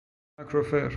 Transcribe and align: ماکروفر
ماکروفر 0.37 0.89